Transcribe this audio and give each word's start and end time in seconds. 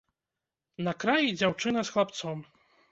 На 0.89 0.95
краі 1.03 1.37
дзяўчына 1.43 1.79
з 1.87 1.97
хлапцом. 1.97 2.45